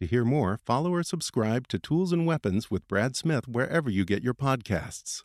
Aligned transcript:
To 0.00 0.06
hear 0.06 0.24
more, 0.24 0.60
follow 0.64 0.94
or 0.94 1.02
subscribe 1.02 1.66
to 1.68 1.78
Tools 1.78 2.12
and 2.12 2.24
Weapons 2.24 2.70
with 2.70 2.86
Brad 2.86 3.16
Smith 3.16 3.48
wherever 3.48 3.90
you 3.90 4.04
get 4.04 4.22
your 4.22 4.34
podcasts. 4.34 5.24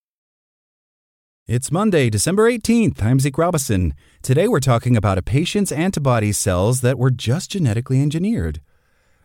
It's 1.47 1.71
Monday, 1.71 2.11
December 2.11 2.49
18th. 2.49 3.01
I'm 3.01 3.19
Zeke 3.19 3.35
Robison. 3.35 3.95
Today 4.21 4.47
we're 4.47 4.59
talking 4.59 4.95
about 4.95 5.17
a 5.17 5.23
patient's 5.23 5.71
antibody 5.71 6.31
cells 6.31 6.81
that 6.81 6.99
were 6.99 7.09
just 7.09 7.49
genetically 7.49 7.99
engineered. 7.99 8.61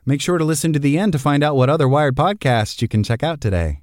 Make 0.06 0.22
sure 0.22 0.38
to 0.38 0.44
listen 0.44 0.72
to 0.72 0.78
the 0.78 0.96
end 0.96 1.12
to 1.12 1.18
find 1.18 1.44
out 1.44 1.56
what 1.56 1.68
other 1.68 1.86
Wired 1.86 2.16
podcasts 2.16 2.80
you 2.80 2.88
can 2.88 3.04
check 3.04 3.22
out 3.22 3.42
today. 3.42 3.82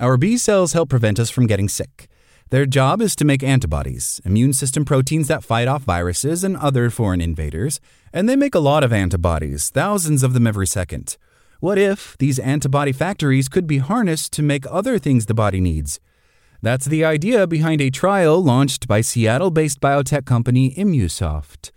Our 0.00 0.16
B 0.16 0.38
cells 0.38 0.72
help 0.72 0.88
prevent 0.88 1.20
us 1.20 1.28
from 1.28 1.46
getting 1.46 1.68
sick. 1.68 2.08
Their 2.48 2.64
job 2.64 3.02
is 3.02 3.14
to 3.16 3.26
make 3.26 3.42
antibodies, 3.42 4.22
immune 4.24 4.54
system 4.54 4.86
proteins 4.86 5.28
that 5.28 5.44
fight 5.44 5.68
off 5.68 5.82
viruses 5.82 6.42
and 6.42 6.56
other 6.56 6.88
foreign 6.88 7.20
invaders, 7.20 7.80
and 8.14 8.30
they 8.30 8.34
make 8.34 8.54
a 8.54 8.60
lot 8.60 8.82
of 8.82 8.94
antibodies, 8.94 9.68
thousands 9.68 10.22
of 10.22 10.32
them 10.32 10.46
every 10.46 10.66
second. 10.66 11.18
What 11.60 11.76
if 11.76 12.16
these 12.16 12.38
antibody 12.38 12.92
factories 12.92 13.50
could 13.50 13.66
be 13.66 13.78
harnessed 13.78 14.32
to 14.32 14.42
make 14.42 14.64
other 14.70 14.98
things 14.98 15.26
the 15.26 15.34
body 15.34 15.60
needs? 15.60 16.00
That's 16.66 16.86
the 16.86 17.04
idea 17.04 17.46
behind 17.46 17.80
a 17.80 17.90
trial 17.90 18.42
launched 18.42 18.88
by 18.88 19.00
Seattle 19.00 19.52
based 19.52 19.80
biotech 19.80 20.26
company 20.26 20.74
Immusoft. 20.74 21.70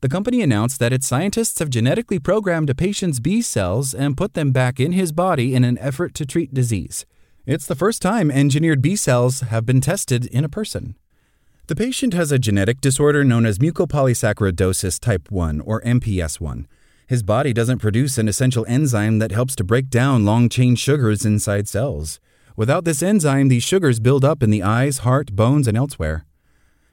The 0.00 0.08
company 0.08 0.42
announced 0.42 0.80
that 0.80 0.92
its 0.92 1.06
scientists 1.06 1.60
have 1.60 1.70
genetically 1.70 2.18
programmed 2.18 2.68
a 2.68 2.74
patient's 2.74 3.20
B 3.20 3.40
cells 3.40 3.94
and 3.94 4.16
put 4.16 4.34
them 4.34 4.50
back 4.50 4.80
in 4.80 4.90
his 4.90 5.12
body 5.12 5.54
in 5.54 5.62
an 5.62 5.78
effort 5.78 6.12
to 6.16 6.26
treat 6.26 6.52
disease. 6.52 7.06
It's 7.46 7.66
the 7.66 7.76
first 7.76 8.02
time 8.02 8.32
engineered 8.32 8.82
B 8.82 8.96
cells 8.96 9.42
have 9.42 9.64
been 9.64 9.80
tested 9.80 10.26
in 10.26 10.44
a 10.44 10.48
person. 10.48 10.96
The 11.68 11.76
patient 11.76 12.12
has 12.14 12.32
a 12.32 12.38
genetic 12.40 12.80
disorder 12.80 13.22
known 13.22 13.46
as 13.46 13.60
mucopolysaccharidosis 13.60 14.98
type 14.98 15.30
1 15.30 15.60
or 15.60 15.82
MPS 15.82 16.40
1. 16.40 16.66
His 17.06 17.22
body 17.22 17.52
doesn't 17.52 17.78
produce 17.78 18.18
an 18.18 18.26
essential 18.26 18.66
enzyme 18.66 19.20
that 19.20 19.30
helps 19.30 19.54
to 19.54 19.62
break 19.62 19.88
down 19.88 20.24
long 20.24 20.48
chain 20.48 20.74
sugars 20.74 21.24
inside 21.24 21.68
cells. 21.68 22.18
Without 22.54 22.84
this 22.84 23.02
enzyme, 23.02 23.48
these 23.48 23.62
sugars 23.62 23.98
build 23.98 24.24
up 24.24 24.42
in 24.42 24.50
the 24.50 24.62
eyes, 24.62 24.98
heart, 24.98 25.34
bones, 25.34 25.66
and 25.66 25.76
elsewhere. 25.76 26.26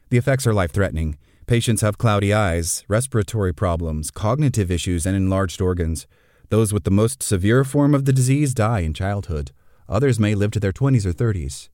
The 0.09 0.18
effects 0.18 0.47
are 0.47 0.53
life 0.53 0.72
threatening. 0.72 1.18
Patients 1.47 1.81
have 1.81 1.97
cloudy 1.97 2.34
eyes, 2.34 2.86
respiratory 2.88 3.53
problems, 3.53 4.09
cognitive 4.09 4.72
issues, 4.72 5.06
and 5.06 5.18
enlarged 5.18 5.62
organs. 5.62 6.08
Those 6.50 6.72
with 6.72 6.86
the 6.86 6.92
most 6.92 7.22
severe 7.22 7.64
form 7.64 7.94
of 7.94 8.06
the 8.06 8.14
disease 8.14 8.53
die 8.53 8.80
in 8.80 8.94
childhood. 8.94 9.52
Others 9.90 10.20
may 10.20 10.34
live 10.34 10.52
to 10.52 10.59
their 10.59 10.72
20s 10.72 11.06
or 11.06 11.14
30s. 11.14 11.70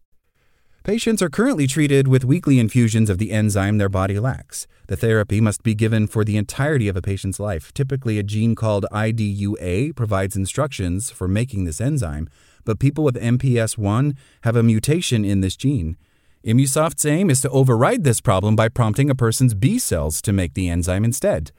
Patients 0.84 1.22
are 1.22 1.30
currently 1.30 1.66
treated 1.66 2.08
with 2.08 2.24
weekly 2.24 2.60
infusions 2.60 3.10
of 3.10 3.18
the 3.18 3.32
enzyme 3.32 3.78
their 3.80 3.90
body 3.90 4.20
lacks. 4.20 4.68
The 4.88 4.96
therapy 4.96 5.42
must 5.42 5.64
be 5.64 5.74
given 5.74 6.06
for 6.06 6.24
the 6.24 6.38
entirety 6.38 6.88
of 6.88 6.96
a 6.96 7.02
patient's 7.02 7.40
life. 7.40 7.74
Typically, 7.74 8.20
a 8.20 8.24
gene 8.24 8.54
called 8.54 8.86
IDUA 8.92 9.96
provides 9.96 10.36
instructions 10.36 11.10
for 11.10 11.28
making 11.28 11.66
this 11.66 11.82
enzyme, 11.82 12.30
but 12.66 12.80
people 12.80 13.04
with 13.04 13.16
MPS 13.16 13.78
1 13.78 14.18
have 14.42 14.56
a 14.56 14.64
mutation 14.64 15.24
in 15.24 15.42
this 15.42 15.56
gene. 15.56 15.98
Immusoft's 16.46 17.06
aim 17.06 17.30
is 17.30 17.42
to 17.42 17.50
override 17.50 18.04
this 18.04 18.22
problem 18.22 18.56
by 18.56 18.70
prompting 18.70 19.10
a 19.10 19.16
person's 19.16 19.54
B 19.54 19.80
cells 19.80 20.22
to 20.22 20.34
make 20.34 20.54
the 20.54 20.70
enzyme 20.70 21.04
instead. 21.04 21.52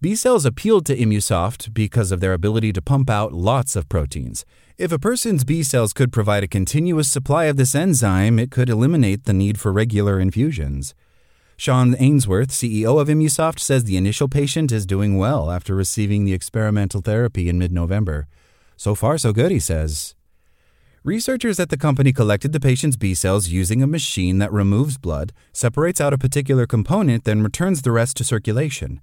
B 0.00 0.16
cells 0.16 0.46
appealed 0.46 0.86
to 0.86 0.96
Immusoft 0.96 1.72
because 1.74 2.10
of 2.10 2.20
their 2.20 2.32
ability 2.32 2.72
to 2.72 2.82
pump 2.82 3.10
out 3.10 3.32
lots 3.32 3.76
of 3.76 3.88
proteins. 3.88 4.44
If 4.78 4.90
a 4.90 4.98
person's 4.98 5.44
B 5.44 5.62
cells 5.62 5.92
could 5.92 6.12
provide 6.12 6.42
a 6.42 6.48
continuous 6.48 7.08
supply 7.08 7.44
of 7.44 7.56
this 7.56 7.74
enzyme, 7.74 8.38
it 8.38 8.50
could 8.50 8.68
eliminate 8.68 9.24
the 9.24 9.32
need 9.32 9.60
for 9.60 9.70
regular 9.70 10.18
infusions. 10.18 10.94
Sean 11.56 11.94
Ainsworth, 11.98 12.48
CEO 12.48 13.00
of 13.00 13.06
Immusoft, 13.06 13.60
says 13.60 13.84
the 13.84 13.96
initial 13.96 14.28
patient 14.28 14.72
is 14.72 14.86
doing 14.86 15.18
well 15.18 15.50
after 15.50 15.74
receiving 15.74 16.24
the 16.24 16.32
experimental 16.32 17.00
therapy 17.00 17.48
in 17.48 17.58
mid 17.58 17.70
November. 17.70 18.26
So 18.76 18.96
far, 18.96 19.18
so 19.18 19.32
good, 19.32 19.52
he 19.52 19.60
says. 19.60 20.16
Researchers 21.04 21.58
at 21.58 21.68
the 21.68 21.76
company 21.76 22.12
collected 22.12 22.52
the 22.52 22.60
patient's 22.60 22.96
B 22.96 23.12
cells 23.12 23.48
using 23.48 23.82
a 23.82 23.88
machine 23.88 24.38
that 24.38 24.52
removes 24.52 24.98
blood, 24.98 25.32
separates 25.52 26.00
out 26.00 26.12
a 26.12 26.18
particular 26.18 26.64
component, 26.64 27.24
then 27.24 27.42
returns 27.42 27.82
the 27.82 27.90
rest 27.90 28.16
to 28.18 28.24
circulation. 28.24 29.00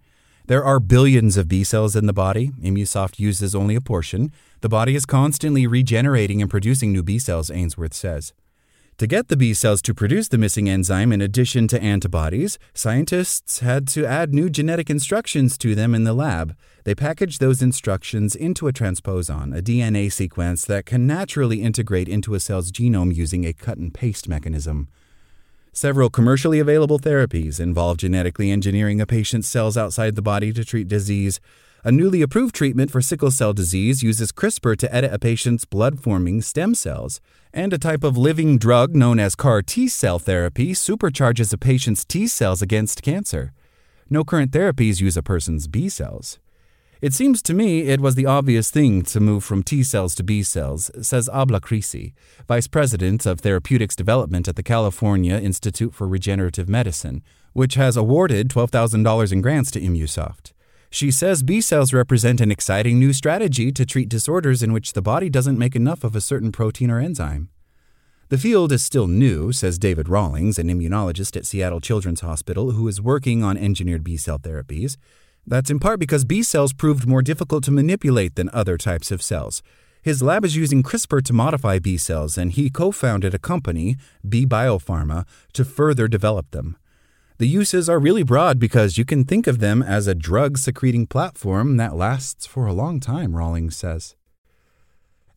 There 0.48 0.64
are 0.64 0.80
billions 0.80 1.36
of 1.36 1.50
B 1.50 1.66
cells 1.66 1.98
in 1.98 2.06
the 2.06 2.14
body. 2.14 2.52
Immusoft 2.62 3.20
uses 3.20 3.54
only 3.54 3.76
a 3.76 3.82
portion. 3.82 4.32
The 4.62 4.70
body 4.70 4.96
is 4.96 5.06
constantly 5.06 5.68
regenerating 5.68 6.42
and 6.42 6.50
producing 6.50 6.94
new 6.94 7.04
B 7.04 7.20
cells, 7.20 7.52
Ainsworth 7.52 7.94
says. 7.94 8.32
To 9.00 9.08
get 9.08 9.30
the 9.30 9.38
B 9.38 9.54
cells 9.54 9.82
to 9.84 9.94
produce 9.94 10.28
the 10.28 10.38
missing 10.38 10.70
enzyme 10.70 11.14
in 11.14 11.22
addition 11.22 11.70
to 11.70 11.82
antibodies, 11.82 12.60
scientists 12.74 13.60
had 13.60 13.88
to 13.88 14.06
add 14.06 14.34
new 14.34 14.50
genetic 14.50 14.90
instructions 14.90 15.58
to 15.60 15.74
them 15.74 15.96
in 15.96 16.04
the 16.04 16.12
lab. 16.12 16.54
They 16.84 16.96
packaged 16.96 17.40
those 17.40 17.62
instructions 17.62 18.36
into 18.36 18.68
a 18.68 18.74
transposon, 18.74 19.58
a 19.58 19.62
DNA 19.62 20.12
sequence 20.12 20.66
that 20.66 20.86
can 20.86 21.08
naturally 21.08 21.62
integrate 21.62 22.10
into 22.10 22.34
a 22.34 22.42
cell's 22.42 22.74
genome 22.74 23.16
using 23.16 23.46
a 23.46 23.54
cut 23.54 23.78
and 23.78 23.94
paste 23.94 24.28
mechanism. 24.28 24.90
Several 25.72 26.10
commercially 26.10 26.60
available 26.60 27.00
therapies 27.00 27.58
involve 27.58 27.96
genetically 28.00 28.52
engineering 28.52 29.00
a 29.00 29.06
patient's 29.06 29.48
cells 29.48 29.78
outside 29.78 30.18
the 30.18 30.22
body 30.22 30.52
to 30.52 30.66
treat 30.66 30.90
disease. 30.90 31.40
A 31.82 31.94
newly 31.94 32.22
approved 32.22 32.56
treatment 32.56 32.92
for 32.92 33.02
sickle 33.02 33.32
cell 33.32 33.54
disease 33.54 34.04
uses 34.04 34.34
CRISPR 34.34 34.76
to 34.76 34.94
edit 34.94 35.14
a 35.14 35.20
patient's 35.20 35.64
blood 35.64 36.02
forming 36.02 36.42
stem 36.42 36.76
cells. 36.76 37.22
And 37.54 37.72
a 37.72 37.78
type 37.78 38.04
of 38.04 38.18
living 38.18 38.58
drug 38.58 38.94
known 38.94 39.18
as 39.18 39.34
CAR 39.34 39.62
T 39.62 39.88
cell 39.88 40.20
therapy 40.20 40.74
supercharges 40.74 41.54
a 41.54 41.58
patient's 41.58 42.04
T 42.04 42.28
cells 42.28 42.62
against 42.62 43.02
cancer. 43.02 43.54
No 44.10 44.26
current 44.26 44.52
therapies 44.52 45.00
use 45.00 45.16
a 45.16 45.24
person's 45.24 45.68
B 45.68 45.88
cells. 45.88 46.38
It 47.02 47.14
seems 47.14 47.42
to 47.44 47.54
me 47.54 47.84
it 47.84 48.02
was 48.02 48.16
the 48.16 48.26
obvious 48.26 48.70
thing 48.70 49.04
to 49.04 49.22
move 49.22 49.46
from 49.46 49.64
T 49.64 49.82
cells 49.82 50.16
to 50.16 50.24
B 50.24 50.44
cells, 50.44 50.92
says 51.02 51.30
Abla 51.30 51.62
Creasey, 51.62 52.12
Vice 52.46 52.68
President 52.68 53.26
of 53.26 53.40
Therapeutics 53.40 53.96
Development 53.96 54.50
at 54.50 54.58
the 54.58 54.64
California 54.64 55.38
Institute 55.38 55.94
for 55.94 56.10
Regenerative 56.10 56.68
Medicine, 56.68 57.24
which 57.54 57.76
has 57.76 57.96
awarded 57.96 58.50
$12,000 58.50 59.32
in 59.32 59.42
grants 59.42 59.72
to 59.72 59.80
Immusoft. 59.80 60.52
She 60.92 61.12
says 61.12 61.44
B 61.44 61.62
cells 61.62 61.94
represent 61.94 62.42
an 62.42 62.52
exciting 62.52 62.98
new 62.98 63.14
strategy 63.14 63.72
to 63.72 63.86
treat 63.86 64.10
disorders 64.10 64.64
in 64.64 64.74
which 64.74 64.94
the 64.94 65.04
body 65.04 65.30
doesn't 65.30 65.58
make 65.58 65.76
enough 65.76 66.04
of 66.04 66.16
a 66.16 66.22
certain 66.22 66.52
protein 66.52 66.90
or 66.90 67.00
enzyme. 67.00 67.50
The 68.30 68.38
field 68.40 68.72
is 68.72 68.84
still 68.84 69.08
new, 69.08 69.52
says 69.52 69.78
David 69.78 70.10
Rawlings, 70.10 70.58
an 70.58 70.68
immunologist 70.68 71.36
at 71.38 71.46
Seattle 71.46 71.80
Children's 71.80 72.22
Hospital 72.22 72.72
who 72.72 72.88
is 72.88 73.02
working 73.02 73.44
on 73.44 73.58
engineered 73.58 74.04
B 74.04 74.18
cell 74.18 74.40
therapies. 74.40 74.98
That's 75.46 75.70
in 75.70 75.80
part 75.80 76.00
because 76.00 76.26
B 76.26 76.44
cells 76.44 76.74
proved 76.74 77.08
more 77.08 77.22
difficult 77.22 77.64
to 77.66 77.72
manipulate 77.72 78.36
than 78.36 78.50
other 78.52 78.78
types 78.78 79.12
of 79.12 79.22
cells. 79.22 79.62
His 80.02 80.22
lab 80.22 80.46
is 80.46 80.56
using 80.56 80.82
CRISPR 80.82 81.24
to 81.24 81.34
modify 81.34 81.80
B 81.80 81.98
cells, 81.98 82.38
and 82.38 82.52
he 82.52 82.70
co 82.70 82.92
founded 82.92 83.34
a 83.34 83.40
company, 83.40 83.96
Be 84.28 84.46
Biopharma, 84.46 85.26
to 85.54 85.66
further 85.66 86.08
develop 86.08 86.52
them. 86.52 86.78
The 87.40 87.48
uses 87.48 87.88
are 87.88 88.00
really 88.00 88.24
broad 88.24 88.60
because 88.60 88.98
you 88.98 89.06
can 89.06 89.24
think 89.24 89.48
of 89.48 89.60
them 89.60 89.82
as 89.82 90.08
a 90.08 90.14
drug 90.14 90.58
secreting 90.58 91.08
platform 91.08 91.78
that 91.78 91.96
lasts 91.96 92.46
for 92.46 92.68
a 92.68 92.74
long 92.74 93.00
time, 93.00 93.34
Rawlings 93.34 93.78
says. 93.78 94.18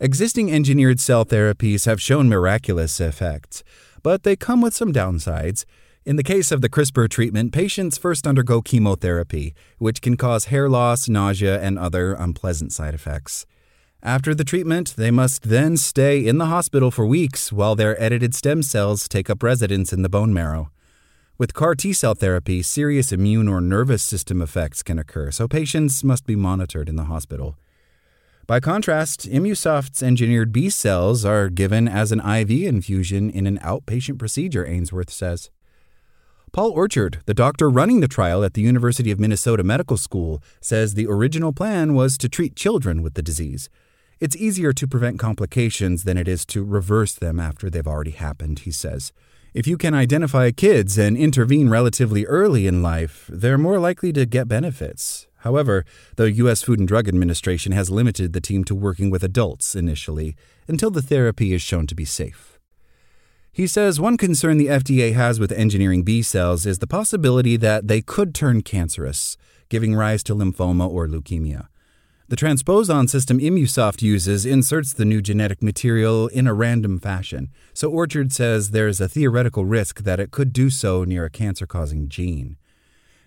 Existing 0.00 0.50
engineered 0.50 0.98
cell 0.98 1.24
therapies 1.24 1.86
have 1.86 2.02
shown 2.02 2.28
miraculous 2.28 2.98
effects, 2.98 3.62
but 4.02 4.24
they 4.24 4.34
come 4.34 4.60
with 4.60 4.74
some 4.74 4.92
downsides. 4.92 5.64
In 6.04 6.16
the 6.16 6.24
case 6.24 6.50
of 6.50 6.60
the 6.60 6.68
CRISPR 6.68 7.08
treatment, 7.08 7.52
patients 7.52 7.98
first 7.98 8.26
undergo 8.26 8.60
chemotherapy, 8.62 9.54
which 9.78 10.02
can 10.02 10.16
cause 10.16 10.46
hair 10.46 10.68
loss, 10.68 11.08
nausea, 11.08 11.62
and 11.62 11.78
other 11.78 12.14
unpleasant 12.14 12.72
side 12.72 12.94
effects. 12.94 13.46
After 14.02 14.34
the 14.34 14.42
treatment, 14.42 14.94
they 14.96 15.12
must 15.12 15.44
then 15.44 15.76
stay 15.76 16.26
in 16.26 16.38
the 16.38 16.46
hospital 16.46 16.90
for 16.90 17.06
weeks 17.06 17.52
while 17.52 17.76
their 17.76 18.02
edited 18.02 18.34
stem 18.34 18.64
cells 18.64 19.06
take 19.06 19.30
up 19.30 19.44
residence 19.44 19.92
in 19.92 20.02
the 20.02 20.08
bone 20.08 20.34
marrow. 20.34 20.72
With 21.42 21.54
CAR 21.54 21.74
T 21.74 21.92
cell 21.92 22.14
therapy, 22.14 22.62
serious 22.62 23.10
immune 23.10 23.48
or 23.48 23.60
nervous 23.60 24.00
system 24.00 24.40
effects 24.40 24.80
can 24.80 24.96
occur, 24.96 25.32
so 25.32 25.48
patients 25.48 26.04
must 26.04 26.24
be 26.24 26.36
monitored 26.36 26.88
in 26.88 26.94
the 26.94 27.06
hospital. 27.06 27.56
By 28.46 28.60
contrast, 28.60 29.28
Immusoft's 29.28 30.04
engineered 30.04 30.52
B 30.52 30.70
cells 30.70 31.24
are 31.24 31.48
given 31.48 31.88
as 31.88 32.12
an 32.12 32.20
IV 32.20 32.48
infusion 32.48 33.28
in 33.28 33.48
an 33.48 33.58
outpatient 33.58 34.20
procedure, 34.20 34.64
Ainsworth 34.64 35.10
says. 35.10 35.50
Paul 36.52 36.70
Orchard, 36.70 37.22
the 37.26 37.34
doctor 37.34 37.68
running 37.68 37.98
the 37.98 38.06
trial 38.06 38.44
at 38.44 38.54
the 38.54 38.62
University 38.62 39.10
of 39.10 39.18
Minnesota 39.18 39.64
Medical 39.64 39.96
School, 39.96 40.40
says 40.60 40.94
the 40.94 41.08
original 41.08 41.52
plan 41.52 41.94
was 41.94 42.16
to 42.18 42.28
treat 42.28 42.54
children 42.54 43.02
with 43.02 43.14
the 43.14 43.20
disease. 43.20 43.68
It's 44.20 44.36
easier 44.36 44.72
to 44.74 44.86
prevent 44.86 45.18
complications 45.18 46.04
than 46.04 46.16
it 46.16 46.28
is 46.28 46.46
to 46.46 46.62
reverse 46.62 47.14
them 47.14 47.40
after 47.40 47.68
they've 47.68 47.84
already 47.84 48.12
happened, 48.12 48.60
he 48.60 48.70
says. 48.70 49.12
If 49.54 49.66
you 49.66 49.76
can 49.76 49.92
identify 49.92 50.50
kids 50.50 50.96
and 50.96 51.14
intervene 51.14 51.68
relatively 51.68 52.24
early 52.24 52.66
in 52.66 52.82
life, 52.82 53.26
they're 53.28 53.58
more 53.58 53.78
likely 53.78 54.10
to 54.14 54.24
get 54.24 54.48
benefits. 54.48 55.26
However, 55.40 55.84
the 56.16 56.32
U.S. 56.32 56.62
Food 56.62 56.78
and 56.78 56.88
Drug 56.88 57.06
Administration 57.06 57.72
has 57.72 57.90
limited 57.90 58.32
the 58.32 58.40
team 58.40 58.64
to 58.64 58.74
working 58.74 59.10
with 59.10 59.22
adults 59.22 59.76
initially 59.76 60.36
until 60.68 60.90
the 60.90 61.02
therapy 61.02 61.52
is 61.52 61.60
shown 61.60 61.86
to 61.88 61.94
be 61.94 62.06
safe. 62.06 62.58
He 63.52 63.66
says 63.66 64.00
one 64.00 64.16
concern 64.16 64.56
the 64.56 64.68
FDA 64.68 65.12
has 65.12 65.38
with 65.38 65.52
engineering 65.52 66.02
B 66.02 66.22
cells 66.22 66.64
is 66.64 66.78
the 66.78 66.86
possibility 66.86 67.58
that 67.58 67.88
they 67.88 68.00
could 68.00 68.34
turn 68.34 68.62
cancerous, 68.62 69.36
giving 69.68 69.94
rise 69.94 70.22
to 70.22 70.34
lymphoma 70.34 70.88
or 70.88 71.06
leukemia. 71.06 71.68
The 72.32 72.36
transposon 72.36 73.10
system 73.10 73.38
Immusoft 73.40 74.00
uses 74.00 74.46
inserts 74.46 74.94
the 74.94 75.04
new 75.04 75.20
genetic 75.20 75.62
material 75.62 76.28
in 76.28 76.46
a 76.46 76.54
random 76.54 76.98
fashion, 76.98 77.50
so 77.74 77.90
Orchard 77.90 78.32
says 78.32 78.70
there's 78.70 79.02
a 79.02 79.06
theoretical 79.06 79.66
risk 79.66 80.04
that 80.04 80.18
it 80.18 80.30
could 80.30 80.54
do 80.54 80.70
so 80.70 81.04
near 81.04 81.26
a 81.26 81.30
cancer 81.30 81.66
causing 81.66 82.08
gene. 82.08 82.56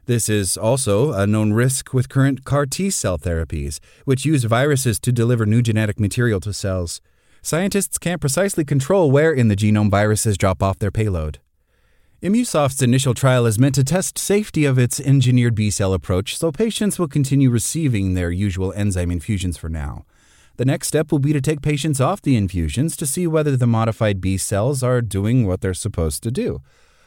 This 0.08 0.28
is 0.28 0.58
also 0.58 1.14
a 1.14 1.28
known 1.28 1.54
risk 1.54 1.94
with 1.94 2.10
current 2.10 2.46
CAR 2.46 2.66
T 2.66 2.90
cell 2.90 3.20
therapies, 3.20 3.80
which 4.06 4.26
use 4.26 4.44
viruses 4.44 5.00
to 5.02 5.12
deliver 5.12 5.46
new 5.46 5.62
genetic 5.62 6.00
material 6.00 6.40
to 6.40 6.52
cells 6.52 7.00
scientists 7.44 8.00
can't 8.00 8.22
precisely 8.22 8.66
control 8.66 9.12
where 9.12 9.32
in 9.32 9.50
the 9.50 9.56
genome 9.56 9.92
viruses 9.92 10.36
drop 10.36 10.64
off 10.64 10.80
their 10.80 10.90
payload. 10.90 11.38
Immusoft's 12.26 12.82
initial 12.82 13.14
trial 13.14 13.46
is 13.46 13.60
meant 13.60 13.76
to 13.76 13.84
test 13.84 14.18
safety 14.18 14.66
of 14.66 14.80
its 14.80 15.00
engineered 15.00 15.54
B 15.54 15.70
cell 15.70 15.94
approach, 15.94 16.36
so 16.36 16.52
patients 16.52 16.98
will 16.98 17.08
continue 17.08 17.52
receiving 17.52 18.16
their 18.16 18.32
usual 18.32 18.74
enzyme 18.74 19.12
infusions 19.12 19.60
for 19.60 19.70
now. 19.70 20.06
The 20.58 20.66
next 20.66 20.88
step 20.88 21.12
will 21.12 21.20
be 21.20 21.34
to 21.34 21.40
take 21.40 21.62
patients 21.62 22.02
off 22.02 22.24
the 22.24 22.36
infusions 22.36 22.98
to 22.98 23.06
see 23.06 23.28
whether 23.28 23.56
the 23.56 23.68
modified 23.68 24.22
B 24.22 24.38
cells 24.38 24.82
are 24.82 25.02
doing 25.02 25.46
what 25.46 25.62
they're 25.62 25.76
supposed 25.76 26.24
to 26.24 26.32
do. 26.32 26.64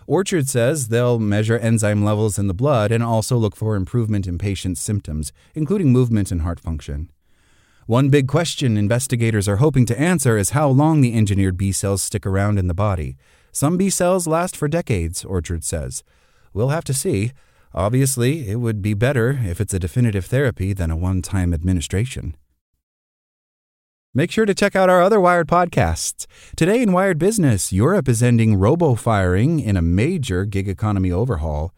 Orchard 0.06 0.49
says 0.49 0.87
they'll 0.87 1.19
measure 1.19 1.59
enzyme 1.59 2.05
levels 2.05 2.38
in 2.38 2.47
the 2.47 2.55
blood 2.55 2.93
and 2.93 3.03
also 3.03 3.37
look 3.37 3.56
for 3.56 3.75
improvement 3.75 4.29
in 4.29 4.38
patients' 4.38 4.81
symptoms, 4.81 5.32
including 5.53 5.91
movement 5.91 6.31
and 6.31 6.43
heart 6.43 6.61
function. 6.61 7.11
One 7.87 8.09
big 8.09 8.29
question 8.29 8.76
investigators 8.76 9.49
are 9.49 9.56
hoping 9.56 9.85
to 9.87 9.99
answer 9.99 10.38
is 10.38 10.50
how 10.50 10.69
long 10.69 11.00
the 11.00 11.14
engineered 11.14 11.56
B 11.56 11.73
cells 11.73 12.05
stick 12.05 12.25
around 12.25 12.56
in 12.61 12.69
the 12.69 12.73
body. 12.73 13.17
Some 13.59 13.77
B 13.77 13.91
cells 13.91 14.29
last 14.29 14.57
for 14.57 14.69
decades, 14.69 15.25
Orchard 15.25 15.65
says. 15.65 16.05
We'll 16.53 16.69
have 16.69 16.85
to 16.85 16.95
see. 16.95 17.33
Obviously, 17.75 18.49
it 18.49 18.61
would 18.61 18.81
be 18.81 18.95
better 18.95 19.41
if 19.43 19.61
it's 19.61 19.75
a 19.75 19.81
definitive 19.81 20.27
therapy 20.27 20.73
than 20.73 20.93
a 20.93 20.97
one 20.97 21.23
time 21.23 21.53
administration. 21.53 22.37
Make 24.15 24.31
sure 24.31 24.47
to 24.47 24.55
check 24.55 24.77
out 24.77 24.89
our 24.89 25.03
other 25.03 25.19
Wired 25.19 25.49
podcasts. 25.49 26.29
Today 26.55 26.81
in 26.81 26.93
Wired 26.93 27.19
Business, 27.19 27.73
Europe 27.73 28.09
is 28.09 28.23
ending 28.23 28.55
robo 28.55 28.95
firing 28.95 29.59
in 29.59 29.77
a 29.77 29.83
major 29.83 30.45
gig 30.45 30.69
economy 30.69 31.11
overhaul. 31.11 31.75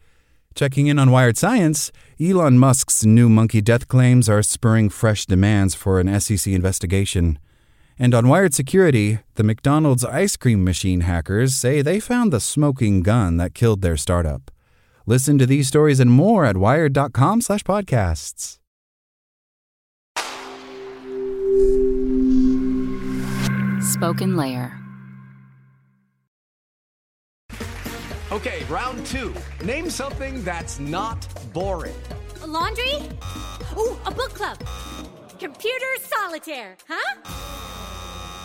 Checking 0.54 0.86
in 0.86 0.98
on 0.98 1.10
Wired 1.10 1.38
Science, 1.38 1.90
Elon 2.20 2.58
Musk's 2.58 3.06
new 3.06 3.30
monkey 3.30 3.62
death 3.62 3.88
claims 3.88 4.28
are 4.28 4.42
spurring 4.42 4.90
fresh 4.90 5.24
demands 5.24 5.74
for 5.74 5.98
an 5.98 6.20
SEC 6.20 6.52
investigation. 6.52 7.38
And 8.02 8.14
on 8.14 8.28
Wired 8.28 8.54
Security, 8.54 9.18
the 9.34 9.44
McDonald's 9.44 10.06
ice 10.06 10.34
cream 10.34 10.64
machine 10.64 11.02
hackers 11.02 11.54
say 11.54 11.82
they 11.82 12.00
found 12.00 12.32
the 12.32 12.40
smoking 12.40 13.02
gun 13.02 13.36
that 13.36 13.52
killed 13.52 13.82
their 13.82 13.98
startup. 13.98 14.50
Listen 15.04 15.36
to 15.36 15.44
these 15.44 15.68
stories 15.68 16.00
and 16.00 16.10
more 16.10 16.46
at 16.46 16.56
wired.com/podcasts. 16.56 18.56
Spoken 23.82 24.34
Layer. 24.34 24.72
Okay, 28.32 28.64
round 28.70 29.04
two. 29.04 29.34
Name 29.62 29.90
something 29.90 30.42
that's 30.42 30.80
not 30.80 31.28
boring. 31.52 32.00
A 32.42 32.46
laundry? 32.46 32.94
Ooh, 33.76 33.98
a 34.06 34.10
book 34.10 34.32
club. 34.32 34.56
Computer 35.38 35.96
solitaire, 36.00 36.78
huh? 36.88 37.59